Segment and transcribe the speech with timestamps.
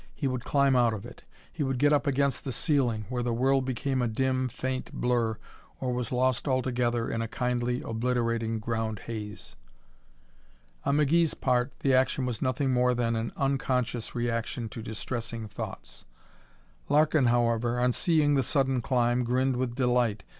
[0.15, 1.21] He would climb out of it!
[1.53, 5.37] He would get up against the ceiling, where the world became a dim, faint blur
[5.79, 9.55] or was lost altogether in a kindly obliterating ground haze.
[10.85, 16.03] On McGee's part the action was nothing more than an unconscious reaction to distressing thoughts.
[16.89, 20.23] Larkin, however, on seeing the sudden climb, grinned with delight.